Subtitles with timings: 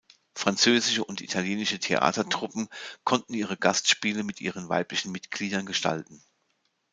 [0.33, 2.69] Französische und italienische Theatertruppen
[3.03, 6.23] konnten ihre Gastspiele mit ihren weiblichen Mitgliedern gestalten.